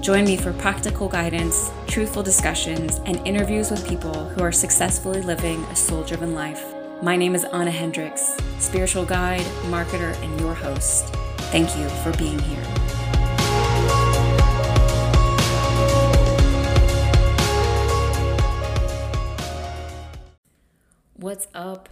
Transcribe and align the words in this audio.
Join 0.00 0.24
me 0.24 0.38
for 0.38 0.54
practical 0.54 1.10
guidance, 1.10 1.70
truthful 1.86 2.22
discussions, 2.22 3.02
and 3.04 3.18
interviews 3.26 3.70
with 3.70 3.86
people 3.86 4.30
who 4.30 4.42
are 4.42 4.50
successfully 4.50 5.20
living 5.20 5.62
a 5.64 5.76
soul 5.76 6.02
driven 6.02 6.34
life. 6.34 6.64
My 7.02 7.16
name 7.16 7.34
is 7.34 7.44
Anna 7.44 7.70
Hendricks, 7.70 8.34
spiritual 8.58 9.04
guide, 9.04 9.44
marketer, 9.68 10.14
and 10.22 10.40
your 10.40 10.54
host. 10.54 11.14
Thank 11.52 11.76
you 11.76 11.86
for 12.02 12.16
being 12.16 12.38
here. 12.38 12.64
What's 21.12 21.46
up, 21.54 21.90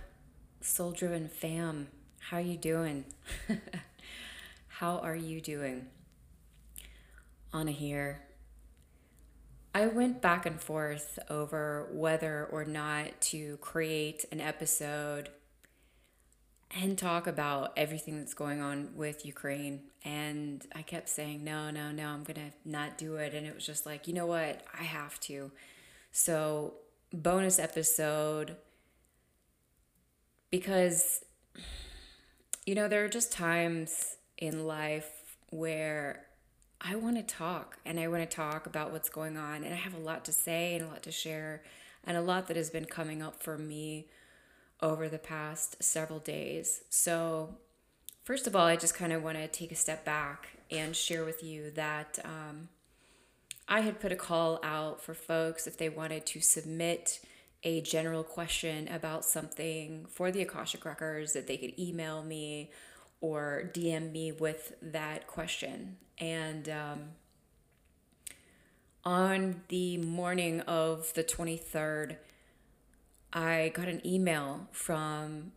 soul 0.63 0.93
driven 0.93 1.29
fam? 1.29 1.89
How 2.21 2.39
you 2.39 2.57
doing? 2.57 3.05
How 4.69 4.97
are 5.01 5.17
you 5.17 5.43
doing? 5.43 5.89
Anna 7.53 7.73
here. 7.73 8.23
I 9.75 9.87
went 9.87 10.21
back 10.21 10.47
and 10.47 10.61
forth 10.61 11.19
over 11.31 11.89
whether 11.93 12.49
or 12.51 12.65
not 12.65 13.21
to 13.23 13.59
create 13.59 14.25
an 14.33 14.41
episode 14.41 15.29
and 16.71 16.99
talk 16.99 17.27
about 17.27 17.73
everything 17.77 18.19
that's 18.19 18.35
going 18.35 18.61
on 18.61 18.91
with 18.95 19.25
Ukraine. 19.25 19.83
And 20.05 20.67
I 20.75 20.83
kept 20.83 21.09
saying, 21.09 21.45
no, 21.45 21.71
no, 21.71 21.91
no, 21.91 22.09
I'm 22.09 22.25
going 22.25 22.37
to 22.37 22.53
not 22.65 22.99
do 22.99 23.17
it. 23.17 23.35
And 23.35 23.47
it 23.47 23.55
was 23.55 23.65
just 23.65 23.87
like, 23.87 24.07
you 24.07 24.15
know 24.15 24.27
what? 24.27 24.63
I 24.79 24.83
have 24.83 25.19
to. 25.21 25.51
So, 26.13 26.75
bonus 27.13 27.59
episode 27.59 28.57
because, 30.51 31.25
you 32.67 32.75
know, 32.75 32.89
there 32.89 33.05
are 33.05 33.09
just 33.09 33.33
times 33.33 34.17
in 34.37 34.67
life 34.67 35.37
where 35.51 36.28
I 36.81 36.97
want 36.97 37.17
to 37.17 37.23
talk 37.23 37.79
and 37.85 37.99
I 37.99 38.09
want 38.09 38.29
to 38.29 38.37
talk 38.37 38.67
about 38.67 38.93
what's 38.93 39.09
going 39.09 39.37
on. 39.37 39.65
And 39.65 39.75
I 39.75 39.77
have 39.77 39.95
a 39.95 39.99
lot 39.99 40.25
to 40.27 40.33
say 40.33 40.75
and 40.75 40.85
a 40.85 40.89
lot 40.89 41.03
to 41.05 41.13
share, 41.13 41.63
and 42.05 42.17
a 42.17 42.23
lot 42.23 42.47
that 42.49 42.57
has 42.57 42.71
been 42.71 42.85
coming 42.85 43.23
up 43.23 43.43
for 43.43 43.59
me 43.59 44.07
over 44.81 45.09
the 45.09 45.19
past 45.19 45.83
several 45.83 46.21
days. 46.21 46.83
So, 46.89 47.57
first 48.25 48.47
of 48.47 48.55
all, 48.55 48.67
I 48.67 48.77
just 48.77 48.95
kind 48.95 49.13
of 49.13 49.23
want 49.23 49.37
to 49.39 49.49
take 49.49 49.73
a 49.73 49.77
step 49.77 50.05
back 50.05 50.49
and 50.71 50.95
share 50.95 51.25
with 51.25 51.43
you 51.43 51.71
that 51.73 52.19
um, 52.25 52.69
I 53.69 53.81
had 53.81 54.01
put 54.01 54.13
a 54.13 54.17
call 54.17 54.61
out 54.63 55.03
for 55.03 55.15
folks 55.15 55.67
if 55.67 55.77
they 55.77 55.89
wanted 55.89 56.27
to 56.27 56.41
submit 56.41 57.21
a 57.65 57.81
general 57.81 58.23
question 58.23 58.87
about 58.89 59.25
something 59.25 60.07
for 60.09 60.31
the 60.31 60.43
Akashic 60.43 60.85
Records 60.85 61.33
that 61.33 61.49
they 61.49 61.57
could 61.57 61.77
email 61.79 62.23
me 62.23 62.71
or 63.21 63.71
DM 63.75 64.13
me 64.13 64.33
with 64.33 64.75
that 64.81 65.27
question. 65.27 65.97
And 66.19 66.69
um, 66.69 67.01
on 69.05 69.63
the 69.69 69.99
morning 69.99 70.61
of 70.63 71.13
the 71.15 71.25
23rd, 71.25 72.17
I 73.33 73.73
got 73.75 73.89
an 73.89 74.07
email 74.07 74.69
from 74.73 75.53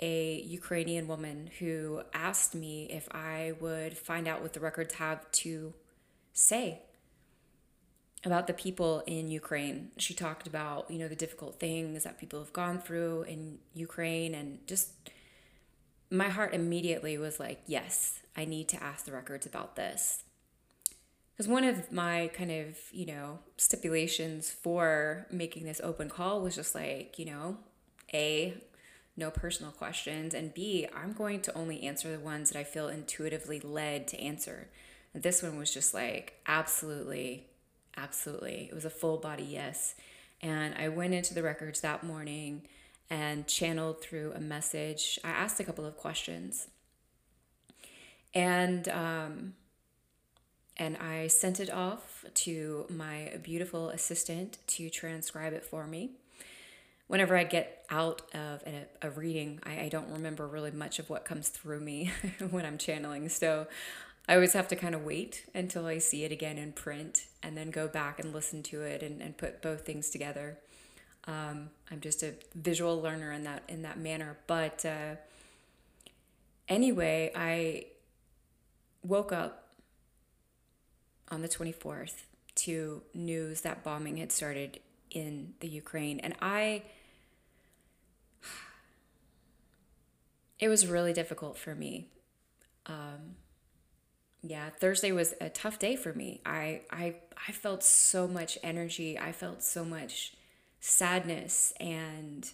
a 0.00 0.42
Ukrainian 0.42 1.08
woman 1.08 1.50
who 1.58 2.02
asked 2.12 2.54
me 2.54 2.84
if 2.90 3.08
I 3.12 3.54
would 3.60 3.96
find 3.96 4.28
out 4.28 4.42
what 4.42 4.52
the 4.52 4.60
records 4.60 4.94
have 4.94 5.30
to 5.32 5.72
say 6.32 6.82
about 8.24 8.46
the 8.46 8.52
people 8.52 9.02
in 9.06 9.30
Ukraine. 9.30 9.90
She 9.98 10.12
talked 10.12 10.46
about, 10.46 10.90
you 10.90 10.98
know, 10.98 11.08
the 11.08 11.16
difficult 11.16 11.58
things 11.58 12.04
that 12.04 12.18
people 12.18 12.40
have 12.40 12.52
gone 12.52 12.80
through 12.80 13.22
in 13.22 13.58
Ukraine 13.74 14.34
and 14.34 14.58
just 14.66 14.90
my 16.10 16.28
heart 16.28 16.54
immediately 16.54 17.18
was 17.18 17.40
like, 17.40 17.62
yes, 17.66 18.20
I 18.36 18.44
need 18.44 18.68
to 18.68 18.82
ask 18.82 19.04
the 19.04 19.12
records 19.12 19.46
about 19.46 19.76
this. 19.76 20.22
Because 21.32 21.48
one 21.48 21.64
of 21.64 21.92
my 21.92 22.30
kind 22.32 22.50
of, 22.50 22.78
you 22.92 23.06
know, 23.06 23.40
stipulations 23.58 24.50
for 24.50 25.26
making 25.30 25.64
this 25.64 25.80
open 25.84 26.08
call 26.08 26.40
was 26.40 26.54
just 26.54 26.74
like, 26.74 27.18
you 27.18 27.26
know, 27.26 27.58
A, 28.14 28.54
no 29.18 29.30
personal 29.30 29.72
questions, 29.72 30.34
and 30.34 30.54
B, 30.54 30.86
I'm 30.94 31.12
going 31.12 31.40
to 31.42 31.54
only 31.54 31.82
answer 31.82 32.10
the 32.10 32.22
ones 32.22 32.50
that 32.50 32.58
I 32.58 32.64
feel 32.64 32.88
intuitively 32.88 33.60
led 33.60 34.08
to 34.08 34.20
answer. 34.20 34.68
And 35.12 35.22
this 35.22 35.42
one 35.42 35.58
was 35.58 35.72
just 35.72 35.92
like, 35.92 36.40
absolutely, 36.46 37.48
absolutely. 37.96 38.68
It 38.70 38.74
was 38.74 38.84
a 38.84 38.90
full 38.90 39.16
body 39.18 39.42
yes. 39.42 39.94
And 40.42 40.74
I 40.74 40.88
went 40.88 41.14
into 41.14 41.34
the 41.34 41.42
records 41.42 41.80
that 41.80 42.04
morning 42.04 42.62
and 43.10 43.46
channeled 43.46 44.00
through 44.00 44.32
a 44.34 44.40
message. 44.40 45.18
I 45.24 45.30
asked 45.30 45.60
a 45.60 45.64
couple 45.64 45.84
of 45.84 45.96
questions. 45.96 46.68
And 48.34 48.88
um, 48.88 49.54
and 50.76 50.96
I 50.98 51.28
sent 51.28 51.58
it 51.58 51.70
off 51.70 52.24
to 52.34 52.86
my 52.90 53.32
beautiful 53.42 53.88
assistant 53.88 54.58
to 54.68 54.90
transcribe 54.90 55.52
it 55.54 55.64
for 55.64 55.86
me. 55.86 56.10
Whenever 57.06 57.36
I 57.36 57.44
get 57.44 57.86
out 57.88 58.22
of 58.34 58.62
a, 58.66 58.86
a 59.00 59.10
reading, 59.10 59.60
I, 59.62 59.82
I, 59.82 59.88
don't 59.88 60.10
remember 60.10 60.46
really 60.46 60.72
much 60.72 60.98
of 60.98 61.08
what 61.08 61.24
comes 61.24 61.48
through 61.48 61.78
me 61.80 62.10
when 62.50 62.66
I'm 62.66 62.78
channeling. 62.78 63.28
So 63.28 63.68
I 64.28 64.34
always 64.34 64.54
have 64.54 64.66
to 64.68 64.76
kind 64.76 64.94
of 64.94 65.04
wait 65.04 65.48
until 65.54 65.86
I 65.86 65.98
see 65.98 66.24
it 66.24 66.32
again 66.32 66.58
in 66.58 66.72
print 66.72 67.26
and 67.44 67.56
then 67.56 67.70
go 67.70 67.86
back 67.86 68.18
and 68.18 68.32
listen 68.32 68.62
to 68.64 68.82
it 68.82 69.02
and, 69.02 69.22
and 69.22 69.36
put 69.36 69.62
both 69.62 69.86
things 69.86 70.10
together. 70.10 70.58
Um, 71.26 71.70
I'm 71.90 72.00
just 72.00 72.22
a 72.22 72.34
visual 72.54 73.00
learner 73.00 73.32
in 73.32 73.44
that 73.44 73.62
in 73.68 73.82
that 73.82 73.98
manner. 73.98 74.36
But 74.46 74.84
uh, 74.84 75.16
anyway, 76.68 77.32
I 77.34 77.86
woke 79.02 79.32
up 79.32 79.68
on 81.30 81.42
the 81.42 81.48
24th 81.48 82.22
to 82.54 83.02
news 83.12 83.62
that 83.62 83.82
bombing 83.82 84.18
had 84.18 84.30
started 84.30 84.80
in 85.10 85.54
the 85.60 85.68
Ukraine, 85.68 86.20
and 86.20 86.34
I. 86.40 86.82
It 90.58 90.68
was 90.68 90.86
really 90.86 91.12
difficult 91.12 91.58
for 91.58 91.74
me. 91.74 92.08
Um, 92.86 93.36
yeah, 94.42 94.70
Thursday 94.70 95.12
was 95.12 95.34
a 95.38 95.50
tough 95.50 95.78
day 95.78 95.96
for 95.96 96.14
me. 96.14 96.40
I 96.46 96.80
I 96.90 97.16
I 97.48 97.52
felt 97.52 97.82
so 97.82 98.26
much 98.26 98.56
energy. 98.62 99.18
I 99.18 99.32
felt 99.32 99.62
so 99.62 99.84
much 99.84 100.32
sadness 100.86 101.72
and 101.80 102.48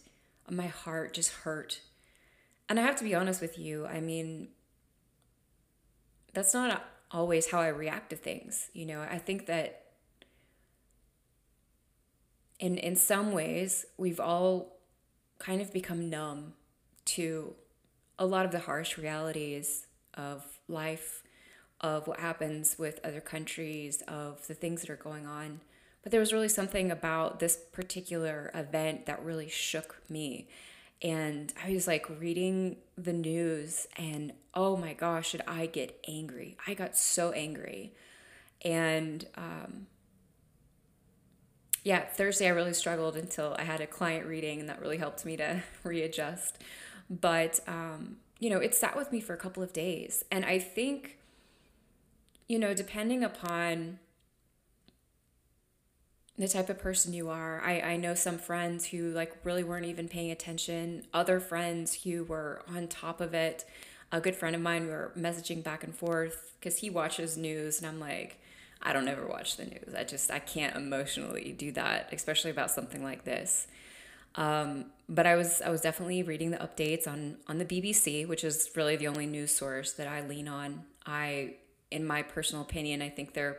my 0.49 0.67
heart 0.67 1.13
just 1.13 1.31
hurt. 1.31 1.83
And 2.67 2.81
I 2.81 2.83
have 2.83 2.97
to 2.97 3.05
be 3.05 3.15
honest 3.15 3.43
with 3.43 3.59
you, 3.59 3.87
I 3.87 4.01
mean, 4.01 4.49
that's 6.33 6.55
not 6.55 6.83
always 7.11 7.51
how 7.51 7.61
I 7.61 7.69
react 7.69 8.09
to 8.11 8.17
things. 8.17 8.71
You 8.73 8.87
know, 8.87 9.03
I 9.03 9.19
think 9.19 9.47
that 9.47 9.85
in 12.59 12.79
in 12.79 12.97
some 12.97 13.33
ways 13.33 13.85
we've 13.99 14.21
all 14.21 14.79
kind 15.39 15.61
of 15.61 15.71
become 15.71 16.09
numb 16.09 16.55
to 17.05 17.55
a 18.19 18.25
lot 18.25 18.47
of 18.47 18.51
the 18.51 18.61
harsh 18.61 18.97
realities 18.97 19.87
of 20.15 20.43
life, 20.69 21.23
of 21.83 22.07
what 22.07 22.21
happens 22.21 22.79
with 22.79 22.99
other 23.05 23.21
countries, 23.21 24.03
of 24.09 24.47
the 24.47 24.55
things 24.55 24.81
that 24.81 24.89
are 24.89 24.97
going 24.97 25.27
on. 25.27 25.61
But 26.03 26.11
there 26.11 26.21
was 26.21 26.33
really 26.33 26.49
something 26.49 26.91
about 26.91 27.39
this 27.39 27.57
particular 27.57 28.51
event 28.55 29.07
that 29.07 29.25
really 29.25 29.49
shook 29.49 30.03
me. 30.09 30.49
And 31.01 31.53
I 31.65 31.73
was 31.73 31.87
like 31.87 32.07
reading 32.21 32.77
the 32.97 33.13
news, 33.13 33.87
and 33.97 34.33
oh 34.55 34.77
my 34.77 34.93
gosh, 34.93 35.33
did 35.33 35.43
I 35.47 35.67
get 35.67 35.99
angry? 36.07 36.57
I 36.67 36.75
got 36.75 36.97
so 36.97 37.33
angry. 37.33 37.93
And 38.65 39.27
um, 39.37 39.87
yeah, 41.85 42.05
Thursday 42.05 42.47
I 42.47 42.51
really 42.51 42.75
struggled 42.75 43.17
until 43.17 43.57
I 43.59 43.65
had 43.65 43.81
a 43.81 43.87
client 43.87 44.27
reading, 44.27 44.61
and 44.61 44.69
that 44.69 44.81
really 44.81 44.99
helped 44.99 45.25
me 45.25 45.37
to 45.37 45.63
readjust. 45.85 46.59
But, 47.11 47.61
um, 47.67 48.19
you 48.39 48.51
know, 48.51 48.59
it 48.59 48.75
sat 48.75 48.97
with 48.97 49.13
me 49.13 49.21
for 49.21 49.35
a 49.35 49.37
couple 49.37 49.63
of 49.63 49.73
days. 49.73 50.25
And 50.31 50.45
I 50.45 50.59
think, 50.59 51.19
you 52.49 52.59
know, 52.59 52.75
depending 52.75 53.25
upon 53.25 53.99
the 56.39 56.49
type 56.49 56.71
of 56.71 56.79
person 56.79 57.13
you 57.13 57.29
are. 57.29 57.61
I, 57.63 57.81
I 57.81 57.97
know 57.97 58.15
some 58.15 58.39
friends 58.39 58.87
who 58.87 59.11
like 59.11 59.37
really 59.45 59.65
weren't 59.65 59.87
even 59.87 60.09
paying 60.09 60.31
attention, 60.31 61.05
other 61.13 61.41
friends 61.41 62.03
who 62.05 62.25
were 62.25 62.63
on 62.69 62.89
top 62.89 63.21
of 63.21 63.35
it. 63.35 63.65
A 64.11 64.21
good 64.21 64.37
friend 64.37 64.55
of 64.55 64.63
mine, 64.63 64.85
we 64.85 64.91
were 64.91 65.13
messaging 65.17 65.63
back 65.63 65.85
and 65.85 65.95
forth 65.95 66.55
because 66.59 66.79
he 66.79 66.91
watches 66.91 67.37
news, 67.37 67.79
and 67.79 67.87
I'm 67.87 67.99
like, 67.99 68.39
I 68.83 68.93
don't 68.93 69.09
ever 69.09 69.27
watch 69.27 69.57
the 69.57 69.65
news. 69.65 69.95
I 69.97 70.05
just 70.05 70.31
I 70.31 70.39
can't 70.39 70.77
emotionally 70.77 71.55
do 71.57 71.73
that, 71.73 72.09
especially 72.13 72.51
about 72.51 72.71
something 72.71 73.03
like 73.03 73.25
this. 73.25 73.67
Um, 74.35 74.87
but 75.09 75.27
I 75.27 75.37
was 75.37 75.63
I 75.63 75.71
was 75.71 75.81
definitely 75.81 76.23
reading 76.23 76.51
the 76.51 76.57
updates 76.59 77.07
on 77.07 77.37
on 77.49 77.59
the 77.59 77.65
BBC, 77.65 78.27
which 78.27 78.45
is 78.45 78.71
really 78.75 78.97
the 78.97 79.09
only 79.09 79.27
news 79.27 79.55
source 79.55 79.93
that 79.95 80.09
I 80.09 80.27
lean 80.27 80.49
on. 80.49 80.85
I, 81.07 81.55
in 81.91 82.07
my 82.07 82.23
personal 82.23 82.63
opinion, 82.63 83.03
I 83.03 83.09
think 83.09 83.35
they're 83.35 83.59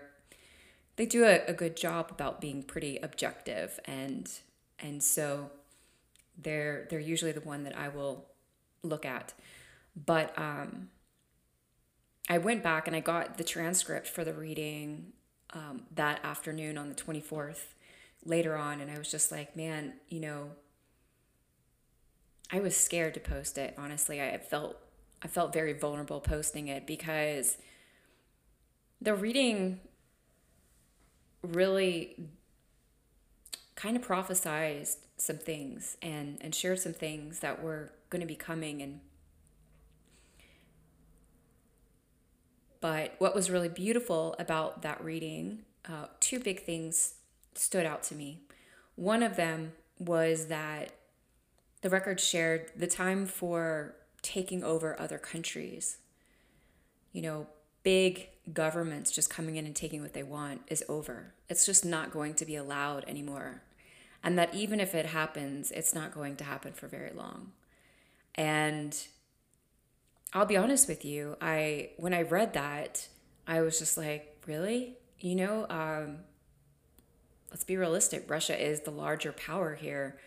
they 0.96 1.06
do 1.06 1.24
a, 1.24 1.44
a 1.48 1.54
good 1.54 1.76
job 1.76 2.10
about 2.12 2.40
being 2.40 2.64
pretty 2.64 2.98
objective 2.98 3.80
and 3.86 4.30
and 4.80 5.02
so 5.02 5.50
they're 6.38 6.88
they're 6.90 7.00
usually 7.00 7.32
the 7.32 7.42
one 7.42 7.64
that 7.64 7.78
I 7.78 7.90
will 7.90 8.26
look 8.84 9.06
at. 9.06 9.34
But 10.06 10.38
um, 10.38 10.90
I 12.30 12.38
went 12.38 12.64
back 12.64 12.88
and 12.88 12.96
I 12.96 13.00
got 13.00 13.38
the 13.38 13.44
transcript 13.44 14.08
for 14.08 14.24
the 14.24 14.34
reading 14.34 15.14
um, 15.54 15.84
that 15.96 16.24
afternoon 16.24 16.78
on 16.78 16.90
the 16.90 16.96
24th 16.96 17.74
later 18.26 18.56
on, 18.56 18.82
and 18.82 18.90
I 18.90 18.98
was 18.98 19.12
just 19.12 19.32
like, 19.32 19.56
man, 19.56 19.94
you 20.10 20.20
know, 20.20 20.52
I 22.52 22.60
was 22.60 22.76
scared 22.76 23.14
to 23.16 23.20
post 23.20 23.58
it. 23.58 23.76
Honestly, 23.78 24.22
I 24.22 24.38
felt 24.38 24.78
I 25.22 25.28
felt 25.28 25.54
very 25.54 25.74
vulnerable 25.74 26.20
posting 26.20 26.68
it 26.68 26.86
because 26.86 27.58
the 29.02 29.16
reading 29.16 29.80
really 31.44 32.16
kind 33.76 33.98
of 33.98 34.06
prophesized 34.06 34.98
some 35.18 35.38
things 35.38 35.98
and 36.02 36.38
and 36.42 36.56
shared 36.56 36.80
some 36.80 36.94
things 36.94 37.40
that 37.40 37.62
were 37.62 37.92
going 38.10 38.22
to 38.22 38.28
be 38.28 38.36
coming 38.36 38.82
and 38.82 39.00
but 42.82 43.16
what 43.20 43.36
was 43.36 43.50
really 43.50 43.70
beautiful 43.70 44.36
about 44.40 44.82
that 44.82 45.04
reading 45.04 45.60
uh, 45.88 46.06
two 46.20 46.40
big 46.40 46.64
things 46.64 47.16
stood 47.56 47.86
out 47.86 48.04
to 48.04 48.16
me 48.16 48.40
one 48.96 49.22
of 49.22 49.36
them 49.36 49.74
was 50.00 50.48
that 50.48 50.92
the 51.82 51.90
record 51.90 52.20
shared 52.20 52.72
the 52.76 52.88
time 52.88 53.26
for 53.26 53.96
taking 54.22 54.64
over 54.64 55.00
other 55.00 55.18
countries 55.18 55.98
you 57.12 57.22
know 57.22 57.48
big 57.84 58.30
governments 58.52 59.12
just 59.12 59.30
coming 59.30 59.58
in 59.58 59.66
and 59.66 59.76
taking 59.76 60.02
what 60.02 60.14
they 60.14 60.24
want 60.24 60.62
is 60.68 60.84
over. 60.90 61.33
It's 61.50 61.66
just 61.66 61.86
not 61.86 62.12
going 62.12 62.34
to 62.36 62.46
be 62.46 62.56
allowed 62.56 63.04
anymore. 63.08 63.62
And 64.24 64.38
that 64.38 64.56
even 64.56 64.80
if 64.80 64.96
it 64.96 65.08
happens, 65.08 65.72
it's 65.72 65.94
not 65.94 66.14
going 66.14 66.38
to 66.38 66.44
happen 66.44 66.74
for 66.74 66.88
very 66.88 67.12
long. 67.14 67.52
And 68.36 68.98
I'll 70.34 70.46
be 70.46 70.58
honest 70.58 70.88
with 70.88 71.06
you, 71.06 71.36
I 71.42 71.92
when 71.98 72.14
I 72.14 72.22
read 72.22 72.54
that, 72.54 73.08
I 73.48 73.62
was 73.62 73.78
just 73.78 73.98
like, 73.98 74.42
really? 74.48 74.96
You 75.20 75.36
know, 75.36 75.66
um, 75.70 76.20
let's 77.52 77.64
be 77.64 77.78
realistic. 77.78 78.30
Russia 78.30 78.60
is 78.60 78.82
the 78.82 78.92
larger 78.92 79.32
power 79.32 79.76
here. 79.76 80.18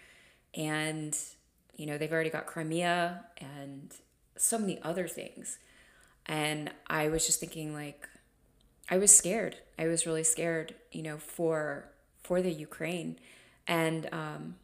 And, 0.54 1.16
you 1.76 1.86
know, 1.86 1.98
they've 1.98 2.12
already 2.12 2.30
got 2.30 2.46
Crimea 2.46 3.24
and 3.38 3.92
so 4.36 4.58
many 4.58 4.80
other 4.82 5.08
things. 5.08 5.58
And 6.26 6.70
I 6.86 7.08
was 7.08 7.26
just 7.26 7.40
thinking 7.40 7.74
like 7.74 8.08
I 8.88 8.98
was 8.98 9.16
scared. 9.16 9.56
I 9.78 9.86
was 9.86 10.06
really 10.06 10.24
scared, 10.24 10.74
you 10.92 11.02
know, 11.02 11.18
for 11.18 11.88
for 12.22 12.42
the 12.42 12.52
Ukraine. 12.52 13.18
And 13.66 14.08
um 14.12 14.56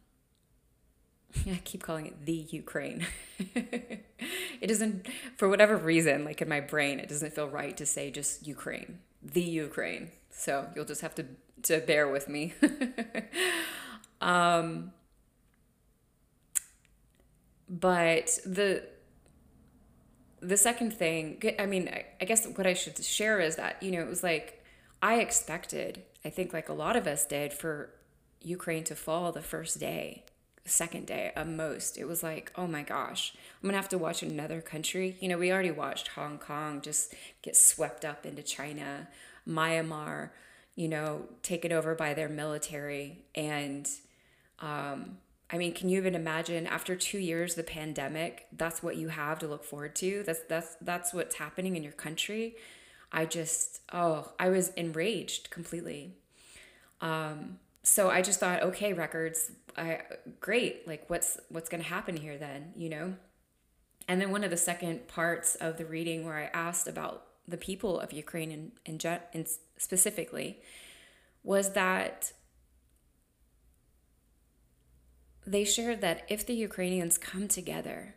I 1.47 1.59
keep 1.63 1.83
calling 1.83 2.05
it 2.07 2.25
the 2.25 2.47
Ukraine. 2.51 3.05
it 3.55 4.67
doesn't 4.67 5.07
for 5.35 5.49
whatever 5.49 5.75
reason, 5.75 6.25
like 6.25 6.41
in 6.41 6.49
my 6.49 6.59
brain, 6.59 6.99
it 6.99 7.09
doesn't 7.09 7.33
feel 7.33 7.47
right 7.49 7.75
to 7.77 7.85
say 7.85 8.11
just 8.11 8.47
Ukraine. 8.47 8.99
The 9.21 9.41
Ukraine. 9.41 10.11
So 10.29 10.67
you'll 10.75 10.85
just 10.85 11.01
have 11.01 11.15
to 11.15 11.25
to 11.63 11.79
bear 11.79 12.07
with 12.07 12.29
me. 12.29 12.53
um 14.21 14.91
but 17.69 18.39
the 18.45 18.83
the 20.43 20.57
second 20.57 20.93
thing, 20.93 21.41
I 21.57 21.65
mean, 21.65 21.89
I 22.21 22.25
guess 22.25 22.45
what 22.45 22.67
I 22.67 22.73
should 22.73 23.03
share 23.03 23.39
is 23.39 23.55
that, 23.55 23.81
you 23.81 23.91
know, 23.91 24.01
it 24.01 24.09
was 24.09 24.23
like 24.23 24.63
I 25.01 25.15
expected, 25.15 26.03
I 26.25 26.29
think 26.29 26.53
like 26.53 26.69
a 26.69 26.73
lot 26.73 26.95
of 26.95 27.07
us 27.07 27.25
did, 27.25 27.53
for 27.53 27.89
Ukraine 28.41 28.83
to 28.85 28.95
fall 28.95 29.31
the 29.31 29.41
first 29.41 29.79
day, 29.79 30.23
second 30.65 31.07
day 31.07 31.31
at 31.35 31.47
most. 31.47 31.97
It 31.97 32.05
was 32.05 32.23
like, 32.23 32.51
oh 32.55 32.67
my 32.67 32.83
gosh, 32.83 33.33
I'm 33.61 33.69
gonna 33.69 33.77
have 33.77 33.89
to 33.89 33.97
watch 33.97 34.21
another 34.21 34.61
country. 34.61 35.17
You 35.19 35.29
know, 35.29 35.37
we 35.37 35.51
already 35.51 35.71
watched 35.71 36.09
Hong 36.09 36.37
Kong 36.37 36.81
just 36.81 37.13
get 37.41 37.55
swept 37.55 38.03
up 38.03 38.25
into 38.25 38.43
China, 38.43 39.07
Myanmar, 39.47 40.29
you 40.75 40.87
know, 40.89 41.25
taken 41.41 41.71
over 41.71 41.95
by 41.95 42.13
their 42.13 42.29
military. 42.29 43.23
And 43.35 43.87
um, 44.59 45.17
I 45.53 45.59
mean, 45.59 45.75
can 45.75 45.87
you 45.87 45.99
even 45.99 46.15
imagine 46.15 46.65
after 46.65 46.95
two 46.95 47.19
years, 47.19 47.53
the 47.53 47.63
pandemic, 47.63 48.47
that's 48.51 48.81
what 48.81 48.97
you 48.97 49.09
have 49.09 49.37
to 49.39 49.47
look 49.47 49.63
forward 49.63 49.95
to? 49.97 50.23
That's 50.25 50.39
that's 50.49 50.75
that's 50.81 51.13
what's 51.13 51.35
happening 51.35 51.75
in 51.75 51.83
your 51.83 51.93
country. 51.93 52.55
I 53.11 53.25
just 53.25 53.81
oh, 53.93 54.31
I 54.39 54.49
was 54.49 54.69
enraged 54.69 55.51
completely. 55.51 56.15
Um, 57.01 57.59
so 57.83 58.09
I 58.09 58.23
just 58.23 58.39
thought, 58.39 58.63
okay, 58.63 58.93
records, 58.93 59.51
I 59.77 59.99
great. 60.41 60.87
Like 60.87 61.07
what's 61.07 61.39
what's 61.49 61.69
gonna 61.69 61.83
happen 61.83 62.17
here 62.17 62.39
then, 62.39 62.73
you 62.75 62.89
know? 62.89 63.13
And 64.07 64.19
then 64.19 64.31
one 64.31 64.43
of 64.43 64.49
the 64.49 64.57
second 64.57 65.07
parts 65.07 65.53
of 65.55 65.77
the 65.77 65.85
reading 65.85 66.25
where 66.25 66.35
I 66.35 66.49
asked 66.57 66.87
about 66.87 67.27
the 67.47 67.57
people 67.57 67.99
of 67.99 68.11
Ukraine 68.11 68.51
and 68.51 68.71
in, 68.87 68.99
in, 69.03 69.19
in 69.33 69.45
specifically 69.77 70.61
was 71.43 71.73
that 71.73 72.33
they 75.45 75.65
shared 75.65 76.01
that 76.01 76.25
if 76.29 76.45
the 76.45 76.53
Ukrainians 76.53 77.17
come 77.17 77.47
together 77.47 78.15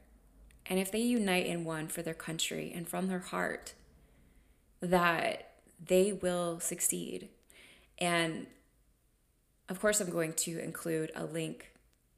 and 0.67 0.79
if 0.79 0.91
they 0.91 1.01
unite 1.01 1.47
in 1.47 1.65
one 1.65 1.89
for 1.89 2.03
their 2.03 2.15
country 2.15 2.73
and 2.75 2.89
from 2.89 3.09
their 3.09 3.21
heart, 3.21 3.75
that 4.81 5.53
they 5.85 6.13
will 6.13 6.61
succeed. 6.61 7.29
And 7.99 8.47
of 9.69 9.81
course, 9.81 10.01
I'm 10.01 10.11
going 10.11 10.33
to 10.35 10.59
include 10.59 11.11
a 11.15 11.25
link 11.25 11.73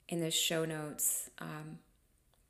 in 0.08 0.20
the 0.20 0.30
show 0.30 0.64
notes 0.64 1.30
um, 1.38 1.78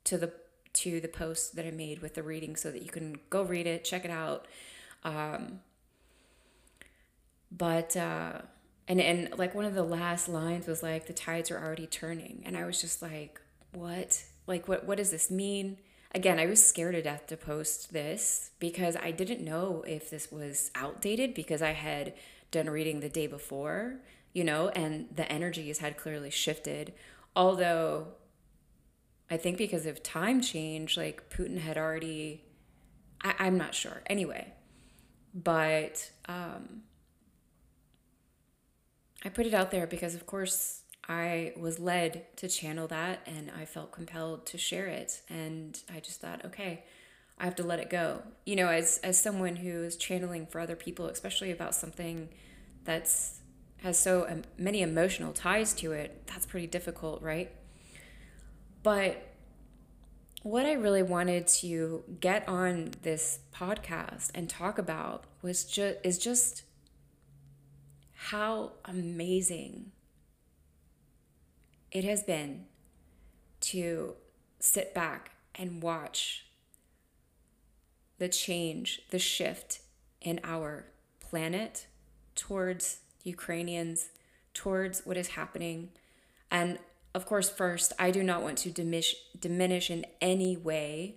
to 0.05 0.17
the 0.17 0.33
to 0.71 0.99
the 1.01 1.07
post 1.07 1.55
that 1.55 1.65
I 1.65 1.71
made 1.71 1.99
with 1.99 2.13
the 2.13 2.23
reading, 2.23 2.55
so 2.55 2.71
that 2.71 2.83
you 2.83 2.89
can 2.89 3.19
go 3.29 3.43
read 3.43 3.65
it, 3.65 3.83
check 3.83 4.05
it 4.05 4.11
out. 4.11 4.47
Um, 5.03 5.61
but 7.51 7.97
uh, 7.97 8.41
and 8.89 8.99
and 8.99 9.37
like 9.37 9.53
one 9.53 9.65
of 9.65 9.75
the 9.75 9.83
last 9.83 10.27
lines 10.27 10.65
was 10.65 10.81
like 10.81 11.05
the 11.05 11.13
tides 11.13 11.51
are 11.51 11.63
already 11.63 11.87
turning. 11.87 12.41
And 12.45 12.57
i 12.57 12.65
was 12.65 12.81
just 12.81 13.01
like 13.01 13.39
what? 13.71 14.23
Like 14.47 14.67
what 14.67 14.85
what 14.85 14.97
does 14.97 15.11
this 15.11 15.29
mean? 15.29 15.77
Again 16.13 16.39
i 16.39 16.47
was 16.47 16.65
scared 16.65 16.95
to 16.95 17.03
death 17.03 17.27
to 17.27 17.37
post 17.37 17.93
this 17.93 18.49
because 18.59 18.95
i 18.95 19.11
didn't 19.11 19.45
know 19.45 19.83
if 19.87 20.09
this 20.09 20.31
was 20.31 20.71
outdated 20.73 21.35
because 21.35 21.61
i 21.61 21.73
had 21.73 22.13
done 22.49 22.67
reading 22.67 22.99
the 22.99 23.09
day 23.09 23.27
before 23.27 23.99
you 24.33 24.43
know 24.43 24.69
and 24.69 25.07
the 25.15 25.31
energies 25.31 25.77
had 25.77 25.97
clearly 25.97 26.31
shifted. 26.31 26.93
Although 27.35 28.07
i 29.29 29.37
think 29.37 29.59
because 29.59 29.85
of 29.85 30.01
time 30.01 30.41
change 30.41 30.97
like 30.97 31.29
putin 31.29 31.59
had 31.59 31.77
already 31.77 32.43
I, 33.23 33.35
i'm 33.37 33.57
not 33.59 33.75
sure. 33.75 34.01
Anyway 34.07 34.51
but 35.35 36.09
um 36.25 36.81
I 39.23 39.29
put 39.29 39.45
it 39.45 39.53
out 39.53 39.71
there 39.71 39.85
because, 39.85 40.15
of 40.15 40.25
course, 40.25 40.81
I 41.07 41.53
was 41.57 41.79
led 41.79 42.35
to 42.37 42.47
channel 42.47 42.87
that 42.87 43.21
and 43.25 43.51
I 43.57 43.65
felt 43.65 43.91
compelled 43.91 44.45
to 44.47 44.57
share 44.57 44.87
it. 44.87 45.21
And 45.29 45.77
I 45.93 45.99
just 45.99 46.21
thought, 46.21 46.45
okay, 46.45 46.83
I 47.37 47.45
have 47.45 47.55
to 47.55 47.63
let 47.63 47.79
it 47.79 47.89
go. 47.89 48.21
You 48.45 48.55
know, 48.55 48.67
as, 48.67 48.99
as 48.99 49.19
someone 49.19 49.57
who 49.57 49.83
is 49.83 49.95
channeling 49.95 50.45
for 50.45 50.61
other 50.61 50.75
people, 50.75 51.07
especially 51.07 51.51
about 51.51 51.75
something 51.75 52.29
that's 52.83 53.39
has 53.81 53.97
so 53.97 54.41
many 54.57 54.81
emotional 54.81 55.31
ties 55.31 55.73
to 55.73 55.93
it, 55.93 56.27
that's 56.27 56.45
pretty 56.45 56.67
difficult, 56.67 57.21
right? 57.21 57.49
But 58.83 59.25
what 60.43 60.65
I 60.65 60.73
really 60.73 61.03
wanted 61.03 61.47
to 61.47 62.03
get 62.19 62.47
on 62.47 62.91
this 63.03 63.39
podcast 63.53 64.31
and 64.35 64.49
talk 64.49 64.77
about 64.77 65.25
was 65.41 65.63
just 65.63 65.97
is 66.03 66.17
just 66.17 66.63
how 68.27 68.73
amazing 68.83 69.91
it 71.89 72.03
has 72.03 72.21
been 72.21 72.65
to 73.61 74.13
sit 74.59 74.93
back 74.93 75.31
and 75.55 75.81
watch 75.81 76.45
the 78.17 78.27
change, 78.27 79.01
the 79.09 79.19
shift 79.19 79.79
in 80.21 80.37
our 80.43 80.85
planet 81.21 81.87
towards 82.35 82.99
Ukrainians, 83.23 84.09
towards 84.53 85.05
what 85.05 85.15
is 85.15 85.29
happening. 85.29 85.89
And 86.51 86.77
of 87.15 87.25
course, 87.25 87.49
first, 87.49 87.93
I 87.97 88.11
do 88.11 88.21
not 88.21 88.43
want 88.43 88.57
to 88.59 88.69
diminish, 88.69 89.15
diminish 89.39 89.89
in 89.89 90.05
any 90.19 90.57
way 90.57 91.15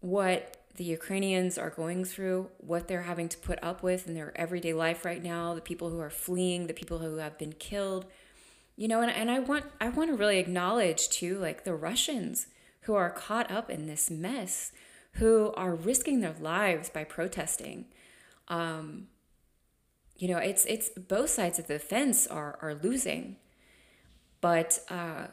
what 0.00 0.58
the 0.76 0.84
Ukrainians 0.84 1.56
are 1.56 1.70
going 1.70 2.04
through, 2.04 2.50
what 2.58 2.88
they're 2.88 3.02
having 3.02 3.28
to 3.28 3.38
put 3.38 3.62
up 3.62 3.82
with 3.82 4.08
in 4.08 4.14
their 4.14 4.36
everyday 4.36 4.72
life 4.72 5.04
right 5.04 5.22
now, 5.22 5.54
the 5.54 5.60
people 5.60 5.90
who 5.90 6.00
are 6.00 6.10
fleeing, 6.10 6.66
the 6.66 6.74
people 6.74 6.98
who 6.98 7.16
have 7.16 7.38
been 7.38 7.52
killed. 7.52 8.06
You 8.76 8.88
know, 8.88 9.00
and, 9.00 9.10
and 9.10 9.30
I 9.30 9.38
want 9.38 9.66
I 9.80 9.88
want 9.88 10.10
to 10.10 10.16
really 10.16 10.38
acknowledge 10.38 11.08
too, 11.08 11.38
like 11.38 11.62
the 11.62 11.74
Russians 11.74 12.48
who 12.82 12.94
are 12.94 13.10
caught 13.10 13.50
up 13.50 13.70
in 13.70 13.86
this 13.86 14.10
mess, 14.10 14.72
who 15.12 15.52
are 15.56 15.74
risking 15.74 16.20
their 16.20 16.34
lives 16.40 16.90
by 16.90 17.04
protesting. 17.04 17.86
Um, 18.48 19.06
you 20.16 20.26
know, 20.26 20.38
it's 20.38 20.64
it's 20.64 20.88
both 20.90 21.30
sides 21.30 21.60
of 21.60 21.68
the 21.68 21.78
fence 21.78 22.26
are 22.26 22.58
are 22.60 22.74
losing, 22.74 23.36
but 24.40 24.80
uh, 24.90 25.28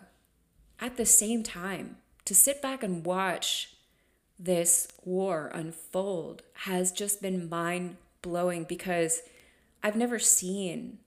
at 0.79 0.97
the 0.97 1.05
same 1.05 1.41
time, 1.41 1.97
to 2.25 2.35
sit 2.35 2.61
back 2.61 2.83
and 2.83 3.03
watch 3.03 3.75
this 4.43 4.87
war 5.03 5.51
unfold 5.53 6.41
has 6.53 6.91
just 6.91 7.21
been 7.21 7.47
mind 7.47 7.97
blowing 8.23 8.63
because 8.63 9.21
I've 9.83 9.95
never 9.95 10.17
seen 10.17 10.97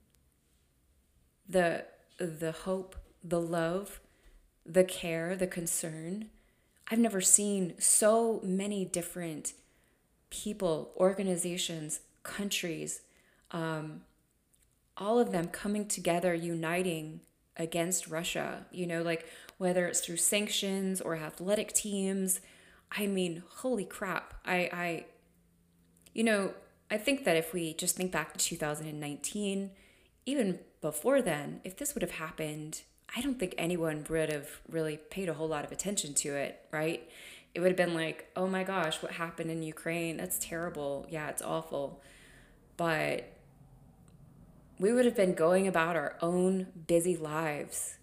the 1.49 1.85
the 2.19 2.53
hope, 2.53 2.95
the 3.25 3.41
love, 3.41 4.01
the 4.65 4.85
care, 4.85 5.35
the 5.35 5.49
concern. 5.49 6.31
I've 6.89 7.01
never 7.01 7.21
seen 7.21 7.75
so 7.79 8.41
many 8.45 8.85
different 8.85 9.55
people, 10.31 10.93
organizations, 10.97 12.01
countries, 12.23 13.01
um, 13.51 14.03
all 14.97 15.19
of 15.19 15.33
them 15.33 15.49
coming 15.49 15.89
together, 15.89 16.35
uniting 16.35 17.21
against 17.57 18.07
Russia. 18.07 18.67
You 18.71 18.87
know, 18.87 19.03
like 19.03 19.27
whether 19.59 19.87
it's 19.87 20.01
through 20.01 20.19
sanctions 20.19 21.01
or 21.01 21.17
athletic 21.17 21.73
teams. 21.73 22.41
I 22.91 23.07
mean, 23.07 23.43
holy 23.49 23.85
crap. 23.85 24.35
I, 24.45 24.71
I, 24.73 25.05
you 26.13 26.25
know, 26.25 26.55
I 26.91 26.97
think 26.97 27.25
that 27.25 27.37
if 27.37 27.53
we 27.53 27.75
just 27.75 27.97
think 27.97 28.13
back 28.13 28.33
to 28.33 28.39
2019, 28.39 29.71
even 30.27 30.59
before 30.81 31.23
then, 31.23 31.61
if 31.65 31.77
this 31.77 31.95
would 31.95 32.03
have 32.03 32.13
happened, 32.13 32.83
I 33.17 33.21
don't 33.21 33.39
think 33.39 33.55
anyone 33.59 34.05
would 34.09 34.31
have 34.31 34.49
really 34.69 34.97
paid 34.97 35.29
a 35.29 35.35
whole 35.35 35.49
lot 35.49 35.65
of 35.65 35.73
attention 35.73 36.15
to 36.15 36.35
it, 36.35 36.61
right? 36.73 37.09
It 37.55 37.61
would 37.61 37.69
have 37.69 37.77
been 37.77 37.95
like, 37.95 38.31
oh 38.37 38.47
my 38.47 38.65
gosh, 38.65 39.03
what 39.03 39.13
happened 39.13 39.51
in 39.51 39.63
Ukraine? 39.63 40.17
That's 40.17 40.39
terrible. 40.39 41.07
Yeah, 41.09 41.29
it's 41.29 41.43
awful. 41.43 42.03
But 42.77 43.33
we 44.79 44.93
would 44.93 45.05
have 45.05 45.17
been 45.17 45.35
going 45.35 45.69
about 45.69 45.95
our 45.97 46.17
own 46.21 46.67
busy 46.87 47.17
lives. 47.17 47.99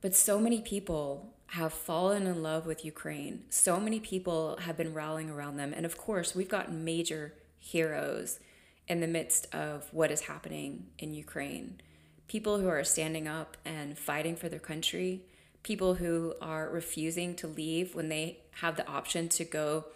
But 0.00 0.14
so 0.14 0.38
many 0.38 0.60
people 0.60 1.34
have 1.52 1.72
fallen 1.72 2.26
in 2.26 2.42
love 2.42 2.66
with 2.66 2.84
Ukraine. 2.84 3.44
So 3.48 3.80
many 3.80 4.00
people 4.00 4.58
have 4.60 4.76
been 4.76 4.92
rallying 4.92 5.30
around 5.30 5.56
them. 5.56 5.72
And 5.74 5.86
of 5.86 5.96
course, 5.96 6.34
we've 6.34 6.48
got 6.48 6.70
major 6.70 7.32
heroes 7.58 8.38
in 8.86 9.00
the 9.00 9.06
midst 9.06 9.52
of 9.54 9.88
what 9.92 10.10
is 10.10 10.22
happening 10.22 10.86
in 10.98 11.14
Ukraine. 11.14 11.80
People 12.26 12.58
who 12.58 12.68
are 12.68 12.84
standing 12.84 13.26
up 13.26 13.56
and 13.64 13.98
fighting 13.98 14.36
for 14.36 14.50
their 14.50 14.58
country, 14.58 15.22
people 15.62 15.94
who 15.94 16.34
are 16.42 16.68
refusing 16.68 17.34
to 17.36 17.46
leave 17.46 17.94
when 17.94 18.10
they 18.10 18.40
have 18.60 18.76
the 18.76 18.86
option 18.86 19.28
to 19.30 19.44
go 19.44 19.86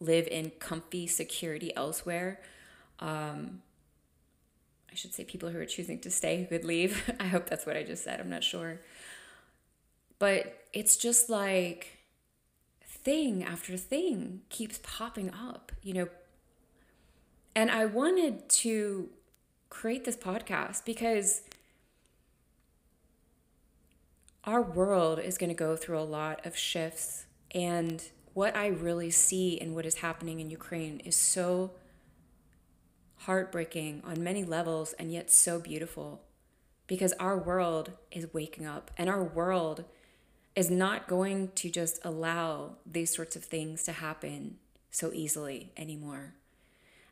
live 0.00 0.26
in 0.26 0.50
comfy 0.58 1.06
security 1.06 1.74
elsewhere. 1.76 2.40
Um, 2.98 3.62
I 4.90 4.94
should 4.96 5.14
say 5.14 5.24
people 5.24 5.50
who 5.50 5.58
are 5.58 5.66
choosing 5.66 6.00
to 6.00 6.10
stay 6.10 6.40
who 6.40 6.46
could 6.46 6.64
leave. 6.64 7.12
I 7.20 7.28
hope 7.28 7.48
that's 7.48 7.64
what 7.64 7.76
I 7.76 7.84
just 7.84 8.02
said. 8.02 8.18
I'm 8.18 8.30
not 8.30 8.42
sure. 8.42 8.80
But 10.18 10.64
it's 10.72 10.96
just 10.96 11.28
like 11.28 11.98
thing 12.82 13.44
after 13.44 13.76
thing 13.76 14.42
keeps 14.48 14.80
popping 14.82 15.30
up, 15.30 15.72
you 15.82 15.94
know. 15.94 16.08
And 17.54 17.70
I 17.70 17.86
wanted 17.86 18.48
to 18.48 19.08
create 19.70 20.04
this 20.04 20.16
podcast 20.16 20.84
because 20.84 21.42
our 24.44 24.62
world 24.62 25.18
is 25.18 25.38
going 25.38 25.50
to 25.50 25.54
go 25.56 25.76
through 25.76 25.98
a 25.98 26.04
lot 26.04 26.44
of 26.46 26.56
shifts. 26.56 27.26
And 27.52 28.02
what 28.34 28.56
I 28.56 28.68
really 28.68 29.10
see 29.10 29.58
and 29.60 29.74
what 29.74 29.86
is 29.86 29.96
happening 29.96 30.40
in 30.40 30.50
Ukraine 30.50 31.00
is 31.00 31.16
so 31.16 31.72
heartbreaking 33.20 34.02
on 34.04 34.22
many 34.22 34.44
levels 34.44 34.92
and 34.98 35.12
yet 35.12 35.30
so 35.30 35.58
beautiful 35.58 36.22
because 36.86 37.12
our 37.14 37.36
world 37.36 37.92
is 38.12 38.32
waking 38.32 38.66
up 38.66 38.90
and 38.96 39.08
our 39.08 39.24
world 39.24 39.84
is 40.56 40.70
not 40.70 41.06
going 41.06 41.50
to 41.54 41.70
just 41.70 42.00
allow 42.02 42.76
these 42.86 43.14
sorts 43.14 43.36
of 43.36 43.44
things 43.44 43.84
to 43.84 43.92
happen 43.92 44.56
so 44.90 45.12
easily 45.12 45.70
anymore. 45.76 46.32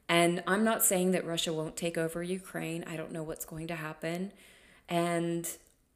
And 0.08 0.42
I'm 0.46 0.64
not 0.64 0.82
saying 0.82 1.12
that 1.12 1.26
Russia 1.26 1.52
won't 1.52 1.76
take 1.76 1.98
over 1.98 2.22
Ukraine. 2.22 2.84
I 2.86 2.96
don't 2.96 3.12
know 3.12 3.22
what's 3.22 3.44
going 3.44 3.66
to 3.68 3.76
happen. 3.76 4.32
And 4.88 5.46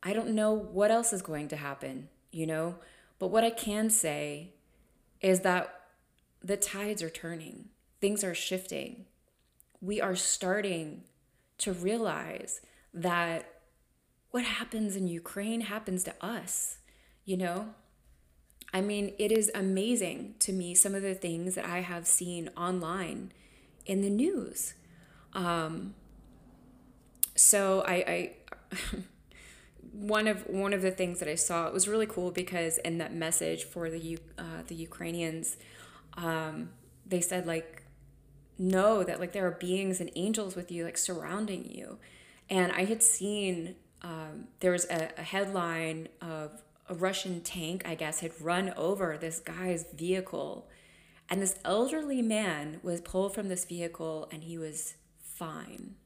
I 0.03 0.13
don't 0.13 0.31
know 0.31 0.53
what 0.53 0.91
else 0.91 1.13
is 1.13 1.23
going 1.23 1.49
to 1.49 1.57
happen, 1.57 2.09
you 2.31 2.47
know? 2.47 2.77
But 3.19 3.29
what 3.29 3.45
I 3.45 3.51
can 3.51 3.91
say 3.91 4.53
is 5.21 5.41
that 5.41 5.75
the 6.43 6.57
tides 6.57 7.03
are 7.03 7.11
turning, 7.11 7.71
things 8.01 8.23
are 8.23 8.35
shifting. 8.35 9.07
We 9.81 10.01
are 10.01 10.17
starting 10.17 11.05
to 11.59 11.73
realize 11.73 12.61
that 12.95 13.61
what 14.31 14.45
happens 14.45 14.97
in 14.97 15.09
Ukraine 15.09 15.63
happens 15.63 16.05
to 16.05 16.15
us 16.21 16.79
you 17.29 17.37
know? 17.37 17.67
I 18.73 18.81
mean, 18.81 19.13
it 19.19 19.31
is 19.31 19.51
amazing 19.55 20.37
to 20.41 20.53
me 20.53 20.75
some 20.75 20.95
of 20.95 21.03
the 21.03 21.15
things 21.15 21.57
that 21.57 21.67
I 21.67 21.81
have 21.81 22.07
seen 22.07 22.49
online 22.57 23.33
in 23.85 24.01
the 24.01 24.09
news. 24.09 24.73
Um, 25.35 25.95
so 27.35 27.85
I, 27.87 27.95
I 27.95 28.33
one 29.93 30.27
of 30.27 30.47
one 30.47 30.73
of 30.73 30.81
the 30.81 30.91
things 30.91 31.19
that 31.19 31.29
I 31.29 31.35
saw 31.35 31.67
it 31.67 31.75
was 31.75 31.87
really 31.87 32.07
cool 32.07 32.31
because 32.31 32.79
in 32.79 32.97
that 32.97 33.15
message 33.15 33.65
for 33.65 33.91
the 33.91 34.19
uh, 34.39 34.63
the 34.67 34.75
Ukrainians, 34.75 35.59
um, 36.15 36.71
they 37.07 37.21
said 37.21 37.47
like, 37.47 37.83
know 38.59 39.05
that 39.05 39.21
like 39.21 39.33
there 39.33 39.47
are 39.47 39.51
beings 39.51 40.01
and 40.01 40.11
angels 40.17 40.57
with 40.57 40.73
you, 40.73 40.87
like 40.87 40.97
surrounding 40.97 41.71
you, 41.71 41.99
and 42.49 42.73
I 42.73 42.85
had 42.85 43.03
seen 43.03 43.77
um, 44.01 44.49
there 44.61 44.73
was 44.73 44.87
a, 44.87 45.11
a 45.19 45.23
headline 45.23 46.09
of 46.23 46.63
a 46.89 46.95
Russian 46.95 47.41
tank, 47.41 47.83
I 47.87 47.95
guess, 47.95 48.21
had 48.21 48.33
run 48.41 48.73
over 48.77 49.17
this 49.17 49.41
guy's 49.41 49.85
vehicle. 49.95 50.69
And 51.29 51.43
this 51.43 51.59
elderly 51.65 52.23
man 52.23 52.81
was 52.83 53.01
pulled 53.01 53.35
from 53.35 53.49
this 53.49 53.65
vehicle 53.65 54.29
and 54.33 54.45
he 54.45 54.57
was 54.57 54.95
fine. 55.23 55.97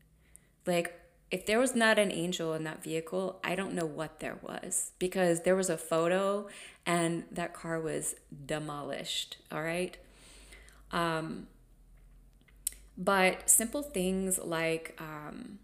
Like, 0.66 0.98
if 1.30 1.46
there 1.46 1.58
was 1.58 1.74
not 1.74 1.98
an 1.98 2.12
angel 2.12 2.52
in 2.52 2.64
that 2.64 2.82
vehicle, 2.82 3.40
I 3.42 3.54
don't 3.54 3.72
know 3.72 3.86
what 3.86 4.20
there 4.20 4.38
was 4.42 4.92
because 4.98 5.42
there 5.42 5.56
was 5.56 5.70
a 5.70 5.78
photo 5.78 6.46
and 6.84 7.24
that 7.32 7.54
car 7.54 7.80
was 7.80 8.14
demolished. 8.44 9.38
All 9.50 9.62
right. 9.62 9.96
Um, 10.90 11.46
but 12.98 13.48
simple 13.48 13.82
things 13.82 14.38
like, 14.38 14.94
um, 15.00 15.58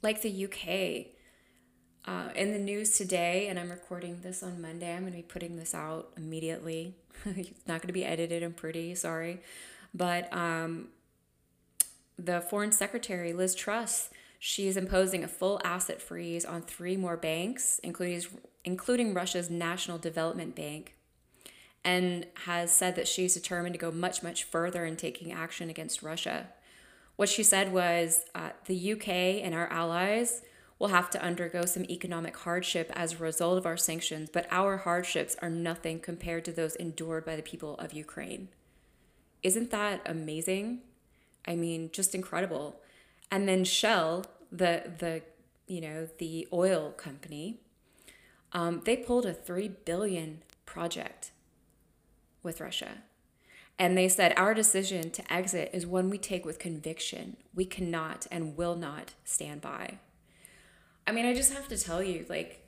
like 0.00 0.22
the 0.22 0.44
UK, 0.44 1.17
uh, 2.04 2.28
in 2.34 2.52
the 2.52 2.58
news 2.58 2.96
today, 2.96 3.48
and 3.48 3.58
I'm 3.58 3.70
recording 3.70 4.20
this 4.22 4.42
on 4.42 4.60
Monday. 4.60 4.94
I'm 4.94 5.02
going 5.02 5.12
to 5.12 5.18
be 5.18 5.22
putting 5.22 5.56
this 5.56 5.74
out 5.74 6.10
immediately. 6.16 6.94
it's 7.24 7.66
not 7.66 7.80
going 7.80 7.88
to 7.88 7.92
be 7.92 8.04
edited 8.04 8.42
and 8.42 8.56
pretty, 8.56 8.94
sorry. 8.94 9.40
But 9.94 10.32
um, 10.32 10.88
the 12.18 12.40
Foreign 12.40 12.72
Secretary, 12.72 13.32
Liz 13.32 13.54
Truss, 13.54 14.10
she 14.38 14.68
is 14.68 14.76
imposing 14.76 15.24
a 15.24 15.28
full 15.28 15.60
asset 15.64 16.00
freeze 16.00 16.44
on 16.44 16.62
three 16.62 16.96
more 16.96 17.16
banks, 17.16 17.80
including, 17.82 18.22
including 18.64 19.14
Russia's 19.14 19.50
National 19.50 19.98
Development 19.98 20.54
Bank, 20.54 20.94
and 21.84 22.26
has 22.44 22.70
said 22.70 22.96
that 22.96 23.08
she's 23.08 23.34
determined 23.34 23.74
to 23.74 23.78
go 23.78 23.90
much, 23.90 24.22
much 24.22 24.44
further 24.44 24.84
in 24.84 24.96
taking 24.96 25.32
action 25.32 25.68
against 25.68 26.02
Russia. 26.02 26.48
What 27.16 27.28
she 27.28 27.42
said 27.42 27.72
was 27.72 28.24
uh, 28.34 28.50
the 28.66 28.92
UK 28.92 29.08
and 29.08 29.54
our 29.54 29.66
allies 29.68 30.42
will 30.78 30.88
have 30.88 31.10
to 31.10 31.22
undergo 31.22 31.64
some 31.64 31.84
economic 31.84 32.36
hardship 32.36 32.92
as 32.94 33.14
a 33.14 33.18
result 33.18 33.58
of 33.58 33.66
our 33.66 33.76
sanctions, 33.76 34.30
but 34.32 34.46
our 34.50 34.78
hardships 34.78 35.36
are 35.42 35.50
nothing 35.50 35.98
compared 35.98 36.44
to 36.44 36.52
those 36.52 36.76
endured 36.76 37.24
by 37.24 37.36
the 37.36 37.42
people 37.42 37.74
of 37.76 37.92
Ukraine. 37.92 38.48
Isn't 39.42 39.70
that 39.70 40.02
amazing? 40.06 40.80
I 41.46 41.56
mean, 41.56 41.90
just 41.92 42.14
incredible. 42.14 42.80
And 43.30 43.48
then 43.48 43.64
Shell, 43.64 44.26
the 44.50 44.92
the 44.98 45.22
you 45.66 45.80
know 45.80 46.08
the 46.18 46.48
oil 46.52 46.92
company, 46.92 47.60
um, 48.52 48.82
they 48.84 48.96
pulled 48.96 49.26
a 49.26 49.34
three 49.34 49.68
billion 49.68 50.42
project 50.64 51.32
with 52.42 52.60
Russia. 52.60 52.98
And 53.78 53.96
they 53.96 54.08
said, 54.08 54.34
Our 54.36 54.54
decision 54.54 55.10
to 55.12 55.32
exit 55.32 55.70
is 55.72 55.86
one 55.86 56.10
we 56.10 56.18
take 56.18 56.44
with 56.44 56.58
conviction. 56.58 57.36
We 57.54 57.64
cannot 57.64 58.26
and 58.30 58.56
will 58.56 58.74
not 58.74 59.14
stand 59.24 59.60
by. 59.60 59.98
I 61.08 61.12
mean, 61.12 61.24
I 61.24 61.32
just 61.32 61.54
have 61.54 61.68
to 61.68 61.78
tell 61.78 62.02
you, 62.02 62.26
like, 62.28 62.62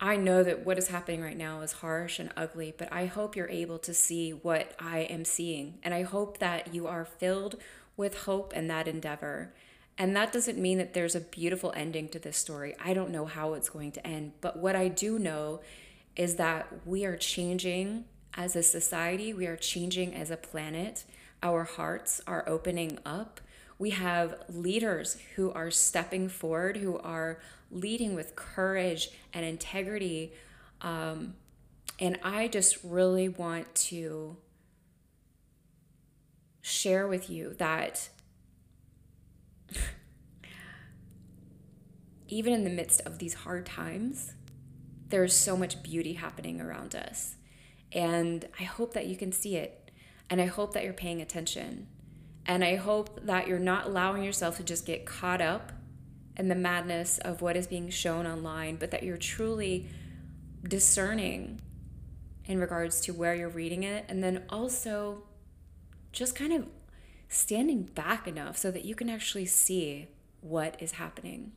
I 0.00 0.16
know 0.16 0.42
that 0.42 0.64
what 0.64 0.78
is 0.78 0.88
happening 0.88 1.20
right 1.20 1.36
now 1.36 1.60
is 1.60 1.72
harsh 1.72 2.18
and 2.18 2.32
ugly, 2.38 2.72
but 2.76 2.90
I 2.90 3.04
hope 3.04 3.36
you're 3.36 3.50
able 3.50 3.78
to 3.80 3.92
see 3.92 4.30
what 4.30 4.72
I 4.78 5.00
am 5.00 5.26
seeing. 5.26 5.78
And 5.82 5.92
I 5.92 6.04
hope 6.04 6.38
that 6.38 6.74
you 6.74 6.86
are 6.86 7.04
filled 7.04 7.56
with 7.98 8.22
hope 8.22 8.54
and 8.56 8.70
that 8.70 8.88
endeavor. 8.88 9.52
And 9.98 10.16
that 10.16 10.32
doesn't 10.32 10.56
mean 10.56 10.78
that 10.78 10.94
there's 10.94 11.14
a 11.14 11.20
beautiful 11.20 11.70
ending 11.76 12.08
to 12.08 12.18
this 12.18 12.38
story. 12.38 12.74
I 12.82 12.94
don't 12.94 13.10
know 13.10 13.26
how 13.26 13.52
it's 13.52 13.68
going 13.68 13.92
to 13.92 14.06
end. 14.06 14.32
But 14.40 14.56
what 14.56 14.74
I 14.74 14.88
do 14.88 15.18
know 15.18 15.60
is 16.16 16.36
that 16.36 16.86
we 16.86 17.04
are 17.04 17.18
changing 17.18 18.06
as 18.32 18.56
a 18.56 18.62
society, 18.62 19.34
we 19.34 19.46
are 19.46 19.56
changing 19.56 20.14
as 20.14 20.30
a 20.30 20.38
planet. 20.38 21.04
Our 21.42 21.64
hearts 21.64 22.22
are 22.26 22.48
opening 22.48 22.98
up. 23.04 23.42
We 23.84 23.90
have 23.90 24.36
leaders 24.48 25.18
who 25.36 25.52
are 25.52 25.70
stepping 25.70 26.30
forward, 26.30 26.78
who 26.78 26.96
are 26.96 27.38
leading 27.70 28.14
with 28.14 28.34
courage 28.34 29.10
and 29.34 29.44
integrity. 29.44 30.32
Um, 30.80 31.34
and 32.00 32.18
I 32.22 32.48
just 32.48 32.78
really 32.82 33.28
want 33.28 33.74
to 33.90 34.38
share 36.62 37.06
with 37.06 37.28
you 37.28 37.52
that 37.58 38.08
even 42.28 42.54
in 42.54 42.64
the 42.64 42.70
midst 42.70 43.02
of 43.02 43.18
these 43.18 43.34
hard 43.34 43.66
times, 43.66 44.32
there's 45.10 45.36
so 45.36 45.58
much 45.58 45.82
beauty 45.82 46.14
happening 46.14 46.58
around 46.58 46.94
us. 46.94 47.34
And 47.92 48.48
I 48.58 48.62
hope 48.62 48.94
that 48.94 49.08
you 49.08 49.16
can 49.18 49.30
see 49.30 49.56
it. 49.56 49.90
And 50.30 50.40
I 50.40 50.46
hope 50.46 50.72
that 50.72 50.84
you're 50.84 50.94
paying 50.94 51.20
attention. 51.20 51.88
And 52.46 52.62
I 52.62 52.76
hope 52.76 53.24
that 53.26 53.48
you're 53.48 53.58
not 53.58 53.86
allowing 53.86 54.22
yourself 54.22 54.58
to 54.58 54.62
just 54.62 54.84
get 54.84 55.06
caught 55.06 55.40
up 55.40 55.72
in 56.36 56.48
the 56.48 56.54
madness 56.54 57.18
of 57.18 57.40
what 57.40 57.56
is 57.56 57.66
being 57.66 57.88
shown 57.90 58.26
online, 58.26 58.76
but 58.76 58.90
that 58.90 59.02
you're 59.02 59.16
truly 59.16 59.88
discerning 60.62 61.60
in 62.46 62.58
regards 62.58 63.00
to 63.02 63.12
where 63.12 63.34
you're 63.34 63.48
reading 63.48 63.82
it. 63.82 64.04
And 64.08 64.22
then 64.22 64.44
also 64.50 65.22
just 66.12 66.34
kind 66.34 66.52
of 66.52 66.66
standing 67.28 67.84
back 67.84 68.28
enough 68.28 68.56
so 68.56 68.70
that 68.70 68.84
you 68.84 68.94
can 68.94 69.08
actually 69.08 69.46
see 69.46 70.08
what 70.40 70.76
is 70.80 70.92
happening. 70.92 71.52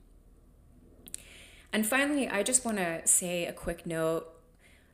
And 1.73 1.85
finally, 1.85 2.29
I 2.29 2.43
just 2.43 2.63
want 2.63 2.77
to 2.77 3.01
say 3.05 3.45
a 3.45 3.53
quick 3.53 3.85
note. 3.85 4.27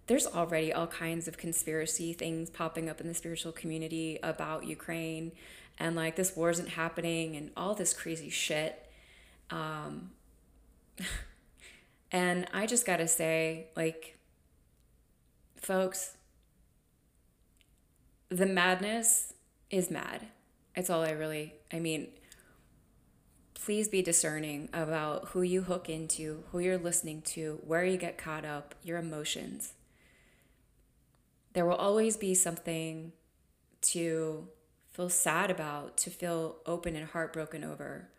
There's 0.08 0.28
already 0.28 0.74
all 0.74 0.88
kinds 0.88 1.28
of 1.28 1.38
conspiracy 1.38 2.14
things 2.14 2.50
popping 2.50 2.90
up 2.90 3.00
in 3.00 3.08
the 3.08 3.14
spiritual 3.14 3.52
community 3.52 4.20
about 4.22 4.66
Ukraine 4.66 5.32
and 5.78 5.96
like 5.96 6.16
this 6.16 6.36
war 6.36 6.50
isn't 6.50 6.70
happening 6.70 7.36
and 7.36 7.52
all 7.58 7.76
this 7.76 7.94
crazy 7.94 8.30
shit. 8.30 8.90
Um, 9.50 10.12
and 12.12 12.48
I 12.54 12.66
just 12.66 12.86
got 12.86 12.98
to 12.98 13.08
say, 13.08 13.68
like, 13.76 14.18
folks, 15.56 16.18
the 18.30 18.46
madness 18.46 19.34
is 19.70 19.90
mad. 19.90 20.28
It's 20.76 20.90
all 20.90 21.04
I 21.04 21.12
really, 21.12 21.54
I 21.72 21.80
mean, 21.80 22.08
please 23.54 23.88
be 23.88 24.02
discerning 24.02 24.70
about 24.74 25.30
who 25.30 25.42
you 25.42 25.62
hook 25.62 25.90
into, 25.90 26.44
who 26.52 26.60
you're 26.60 26.78
listening 26.78 27.22
to, 27.22 27.62
where 27.66 27.86
you 27.86 27.98
get 27.98 28.18
caught 28.18 28.44
up, 28.44 28.76
your 28.84 28.98
emotions. 28.98 29.74
There 31.54 31.66
will 31.66 31.76
always 31.76 32.18
be 32.18 32.34
something 32.34 33.14
to 33.82 34.48
feel 34.94 35.10
sad 35.10 35.52
about, 35.52 35.98
to 35.98 36.10
feel 36.10 36.58
open 36.66 36.96
and 36.96 37.10
heartbroken 37.10 37.64
over, 37.64 38.10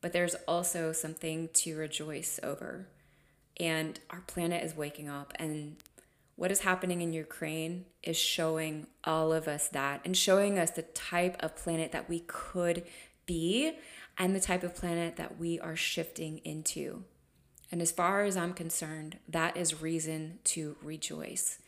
but 0.00 0.12
there's 0.12 0.34
also 0.48 0.92
something 0.92 1.48
to 1.52 1.76
rejoice 1.76 2.40
over. 2.42 2.88
And 3.58 4.00
our 4.10 4.22
planet 4.26 4.64
is 4.64 4.76
waking 4.76 5.08
up, 5.08 5.32
and 5.36 5.76
what 6.36 6.50
is 6.50 6.60
happening 6.60 7.00
in 7.00 7.12
Ukraine 7.12 7.84
is 8.02 8.16
showing 8.16 8.88
all 9.04 9.32
of 9.32 9.46
us 9.46 9.68
that 9.68 10.00
and 10.04 10.16
showing 10.16 10.58
us 10.58 10.72
the 10.72 10.82
type 10.82 11.36
of 11.40 11.54
planet 11.54 11.92
that 11.92 12.08
we 12.08 12.24
could 12.26 12.84
be 13.26 13.78
and 14.18 14.34
the 14.34 14.40
type 14.40 14.64
of 14.64 14.74
planet 14.74 15.16
that 15.16 15.38
we 15.38 15.60
are 15.60 15.76
shifting 15.76 16.38
into. 16.38 17.04
And 17.70 17.80
as 17.80 17.92
far 17.92 18.24
as 18.24 18.36
I'm 18.36 18.52
concerned, 18.52 19.18
that 19.28 19.56
is 19.56 19.80
reason 19.80 20.38
to 20.44 20.76
rejoice. 20.82 21.58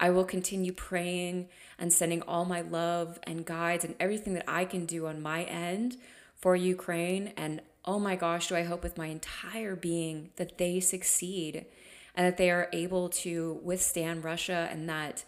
I 0.00 0.10
will 0.10 0.24
continue 0.24 0.72
praying 0.72 1.48
and 1.78 1.92
sending 1.92 2.22
all 2.22 2.44
my 2.44 2.60
love 2.60 3.18
and 3.24 3.44
guides 3.44 3.84
and 3.84 3.94
everything 3.98 4.34
that 4.34 4.44
I 4.48 4.64
can 4.64 4.86
do 4.86 5.06
on 5.06 5.22
my 5.22 5.44
end 5.44 5.96
for 6.36 6.54
Ukraine. 6.54 7.32
And 7.36 7.60
oh 7.84 7.98
my 7.98 8.16
gosh, 8.16 8.48
do 8.48 8.56
I 8.56 8.62
hope 8.62 8.82
with 8.82 8.98
my 8.98 9.06
entire 9.06 9.74
being 9.74 10.30
that 10.36 10.58
they 10.58 10.80
succeed 10.80 11.66
and 12.14 12.26
that 12.26 12.36
they 12.36 12.50
are 12.50 12.68
able 12.72 13.08
to 13.08 13.60
withstand 13.62 14.24
Russia 14.24 14.68
and 14.70 14.88
that 14.88 15.24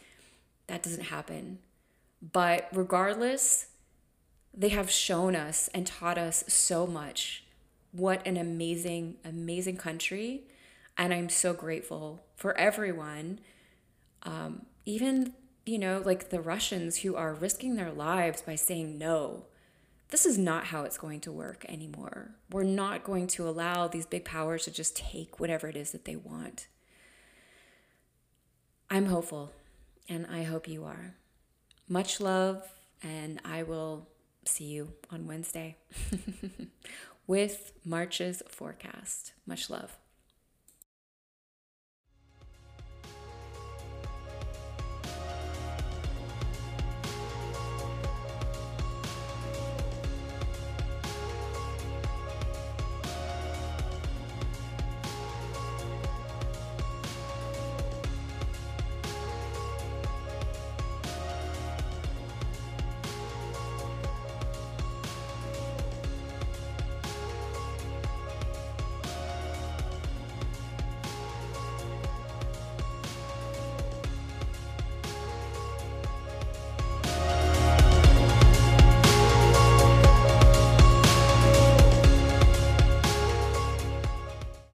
that 0.66 0.83
doesn't 0.83 1.04
happen. 1.04 1.59
But 2.22 2.68
regardless, 2.72 3.66
they 4.54 4.68
have 4.68 4.90
shown 4.90 5.35
us 5.35 5.68
and 5.74 5.87
taught 5.87 6.18
us 6.18 6.44
so 6.46 6.87
much. 6.87 7.44
What 7.92 8.24
an 8.26 8.37
amazing, 8.37 9.16
amazing 9.24 9.78
country. 9.78 10.42
And 10.96 11.12
I'm 11.12 11.28
so 11.28 11.52
grateful 11.52 12.20
for 12.37 12.56
everyone. 12.56 13.40
Um, 14.22 14.66
even, 14.85 15.35
you 15.66 15.78
know, 15.78 16.02
like 16.04 16.30
the 16.30 16.40
Russians 16.40 16.98
who 16.98 17.16
are 17.16 17.35
risking 17.35 17.76
their 17.76 17.92
lives 17.92 18.42
by 18.42 18.54
saying 18.54 18.98
no. 18.98 19.46
This 20.11 20.26
is 20.26 20.37
not 20.37 20.64
how 20.64 20.83
it's 20.83 20.98
going 20.98 21.20
to 21.20 21.33
work 21.33 21.64
anymore. 21.68 22.33
We're 22.50 22.64
not 22.64 23.04
going 23.04 23.28
to 23.28 23.48
allow 23.48 23.87
these 23.87 24.06
big 24.06 24.24
powers 24.24 24.64
to 24.64 24.72
just 24.72 24.96
take 24.96 25.38
whatever 25.38 25.68
it 25.68 25.76
is 25.76 25.92
that 25.92 26.04
they 26.04 26.16
want. 26.16 26.66
I'm 28.90 29.06
hopeful, 29.06 29.52
and 30.09 30.26
I 30.26 30.42
hope 30.42 30.66
you 30.66 30.85
are. 30.85 31.14
Much 31.88 32.20
love, 32.20 32.68
and 33.04 33.40
I 33.44 33.62
will 33.62 34.09
see 34.44 34.64
you 34.64 34.94
on 35.12 35.28
Wednesday 35.28 35.76
with 37.28 37.72
March's 37.85 38.42
forecast. 38.48 39.33
Much 39.46 39.70
love. 39.70 39.99